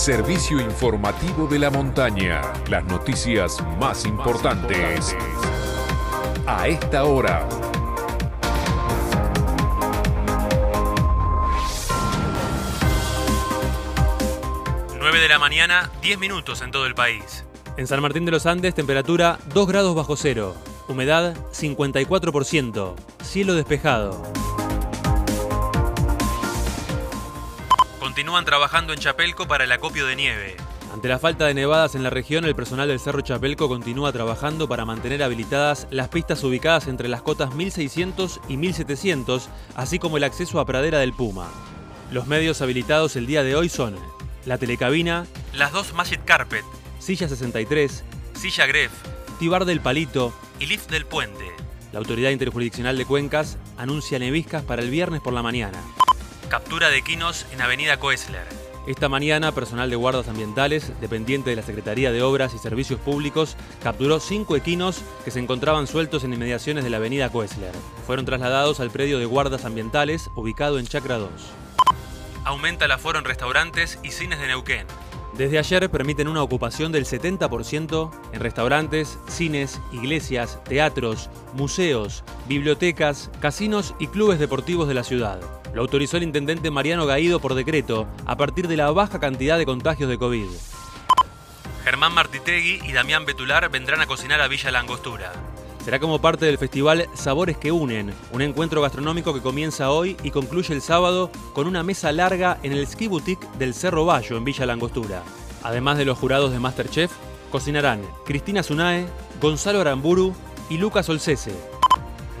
[0.00, 2.40] servicio informativo de la montaña.
[2.70, 5.14] Las noticias más importantes
[6.46, 7.46] a esta hora.
[14.98, 17.44] 9 de la mañana, 10 minutos en todo el país.
[17.76, 20.54] En San Martín de los Andes, temperatura 2 grados bajo cero.
[20.88, 22.94] Humedad 54%.
[23.22, 24.22] Cielo despejado.
[28.20, 30.54] Continúan trabajando en Chapelco para el acopio de nieve.
[30.92, 34.68] Ante la falta de nevadas en la región, el personal del Cerro Chapelco continúa trabajando
[34.68, 40.24] para mantener habilitadas las pistas ubicadas entre las cotas 1600 y 1700, así como el
[40.24, 41.48] acceso a Pradera del Puma.
[42.12, 43.96] Los medios habilitados el día de hoy son
[44.44, 45.24] la telecabina,
[45.54, 46.66] Las dos Magic Carpet,
[46.98, 48.92] silla 63, Silla Gref
[49.38, 50.34] tibar del palito.
[50.58, 51.46] y Lift del Puente.
[51.90, 55.80] La Autoridad Interjurisdiccional de Cuencas anuncia neviscas para el viernes por la mañana.
[56.50, 58.44] Captura de quinos en Avenida Coesler.
[58.88, 63.56] Esta mañana, personal de guardas ambientales, dependiente de la Secretaría de Obras y Servicios Públicos,
[63.84, 67.72] capturó cinco equinos que se encontraban sueltos en inmediaciones de la avenida Coesler.
[68.04, 71.30] Fueron trasladados al predio de guardas ambientales ubicado en Chacra 2.
[72.44, 74.88] Aumenta el aforo en restaurantes y cines de Neuquén.
[75.40, 83.94] Desde ayer permiten una ocupación del 70% en restaurantes, cines, iglesias, teatros, museos, bibliotecas, casinos
[83.98, 85.40] y clubes deportivos de la ciudad.
[85.72, 89.64] Lo autorizó el intendente Mariano Gaído por decreto a partir de la baja cantidad de
[89.64, 90.44] contagios de COVID.
[91.84, 95.32] Germán Martitegui y Damián Betular vendrán a cocinar a Villa Langostura.
[95.84, 100.30] Será como parte del festival Sabores que Unen, un encuentro gastronómico que comienza hoy y
[100.30, 104.44] concluye el sábado con una mesa larga en el Ski Boutique del Cerro Bayo en
[104.44, 105.22] Villa Langostura.
[105.62, 107.10] Además de los jurados de Masterchef,
[107.50, 109.06] cocinarán Cristina Zunae,
[109.40, 110.34] Gonzalo Aramburu
[110.68, 111.52] y Lucas Olcese.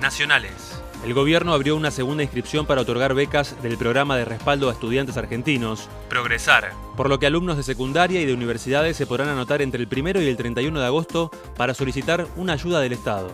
[0.00, 0.79] Nacionales.
[1.04, 5.16] El gobierno abrió una segunda inscripción para otorgar becas del programa de respaldo a estudiantes
[5.16, 6.72] argentinos, Progresar.
[6.94, 10.20] por lo que alumnos de secundaria y de universidades se podrán anotar entre el 1
[10.20, 13.30] y el 31 de agosto para solicitar una ayuda del Estado.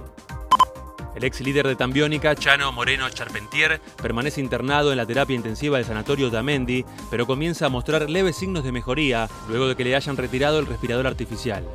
[1.17, 5.87] El ex líder de Tambiónica, Chano Moreno Charpentier permanece internado en la terapia intensiva del
[5.87, 10.17] sanatorio Tamendi, pero comienza a mostrar leves signos de mejoría luego de que le hayan
[10.17, 11.67] retirado el respirador artificial.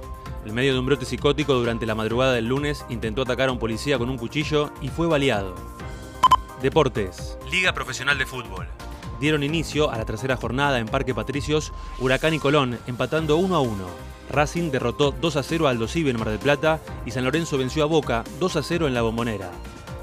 [0.45, 3.59] En medio de un brote psicótico durante la madrugada del lunes, intentó atacar a un
[3.59, 5.55] policía con un cuchillo y fue baleado.
[6.61, 7.37] Deportes.
[7.49, 8.67] Liga Profesional de Fútbol.
[9.19, 13.61] Dieron inicio a la tercera jornada en Parque Patricios, Huracán y Colón, empatando 1 a
[13.61, 13.85] 1.
[14.29, 17.57] Racing derrotó 2 a 0 a Aldo Civi en Mar del Plata y San Lorenzo
[17.57, 19.51] venció a Boca 2 a 0 en La Bombonera.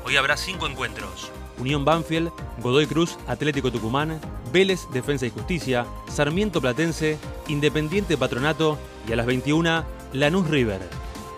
[0.05, 1.31] Hoy habrá cinco encuentros.
[1.59, 2.31] Unión Banfield,
[2.61, 4.21] Godoy Cruz, Atlético Tucumán,
[4.53, 7.19] Vélez, Defensa y Justicia, Sarmiento Platense,
[7.49, 10.81] Independiente Patronato y a las 21, Lanús River.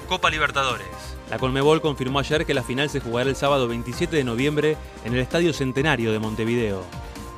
[0.09, 0.99] Copa Libertadores.
[1.30, 5.14] La Colmebol confirmó ayer que la final se jugará el sábado 27 de noviembre en
[5.14, 6.82] el Estadio Centenario de Montevideo.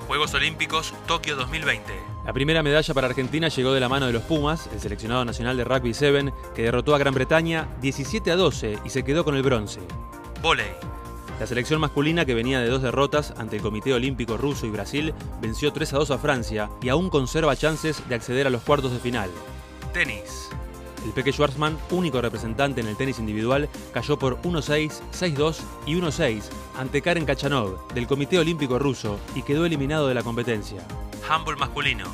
[0.06, 1.92] Juegos Olímpicos Tokio 2020.
[2.25, 5.58] La primera medalla para Argentina llegó de la mano de los Pumas, el seleccionado nacional
[5.58, 9.36] de rugby 7, que derrotó a Gran Bretaña 17 a 12 y se quedó con
[9.36, 9.80] el bronce.
[10.41, 10.72] Voley.
[11.38, 15.12] La selección masculina, que venía de dos derrotas ante el Comité Olímpico Ruso y Brasil,
[15.41, 18.92] venció 3 a 2 a Francia y aún conserva chances de acceder a los cuartos
[18.92, 19.30] de final.
[19.92, 20.48] Tenis.
[21.04, 26.42] El Peque Schwarzman, único representante en el tenis individual, cayó por 1-6, 6-2 y 1-6
[26.76, 30.86] ante Karen Kachanov del Comité Olímpico Ruso y quedó eliminado de la competencia.
[31.28, 32.04] Handball masculino.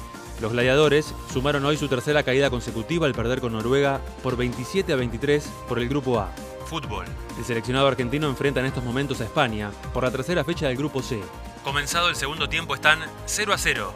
[0.41, 4.97] Los gladiadores sumaron hoy su tercera caída consecutiva al perder con Noruega por 27 a
[4.97, 6.33] 23 por el Grupo A.
[6.67, 7.07] Fútbol.
[7.37, 11.03] El seleccionado argentino enfrenta en estos momentos a España por la tercera fecha del Grupo
[11.03, 11.21] C.
[11.65, 13.95] Comenzado el segundo tiempo están 0 a 0.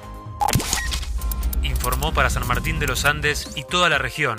[1.62, 4.38] Informó para San Martín de los Andes y toda la región.